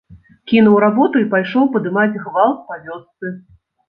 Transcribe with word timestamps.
Кінуў 0.51 0.77
работу 0.83 1.15
і 1.23 1.27
пайшоў 1.33 1.67
падымаць 1.75 2.19
гвалт 2.23 2.65
па 2.71 2.79
вёсцы. 2.87 3.33